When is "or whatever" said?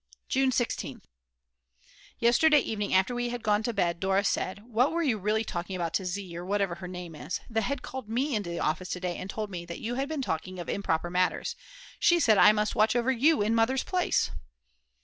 6.35-6.73